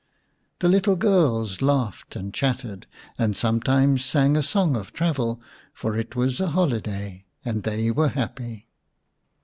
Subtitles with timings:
[0.61, 2.87] The little girls laughed and chattered,
[3.19, 5.39] and sometimes sang a song of travel,
[5.75, 8.67] for it was a holiday, and they were happy.